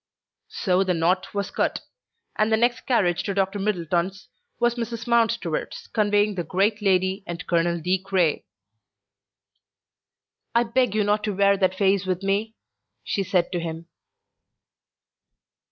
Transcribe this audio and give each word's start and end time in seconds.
So 0.49 0.83
the 0.83 0.95
knot 0.95 1.31
was 1.31 1.51
cut. 1.51 1.81
And 2.35 2.51
the 2.51 2.57
next 2.57 2.87
carriage 2.87 3.21
to 3.21 3.35
Dr. 3.35 3.59
Middleton's 3.59 4.29
was 4.59 4.73
Mrs. 4.73 5.05
Mountstuart's, 5.07 5.85
conveying 5.85 6.33
the 6.33 6.43
great 6.43 6.81
lady 6.81 7.23
and 7.27 7.45
Colonel 7.45 7.79
De 7.79 7.99
Craye. 7.99 8.43
"I 10.55 10.63
beg 10.63 10.95
you 10.95 11.03
not 11.03 11.23
to 11.25 11.35
wear 11.35 11.55
that 11.55 11.75
face 11.75 12.07
with 12.07 12.23
me," 12.23 12.55
she 13.03 13.21
said 13.23 13.51
to 13.51 13.59
him. 13.59 13.89